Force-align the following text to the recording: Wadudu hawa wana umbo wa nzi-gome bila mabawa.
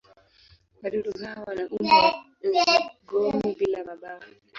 Wadudu 0.81 1.11
hawa 1.23 1.43
wana 1.47 1.63
umbo 1.75 1.97
wa 2.03 2.09
nzi-gome 2.51 3.49
bila 3.59 3.79
mabawa. 3.89 4.25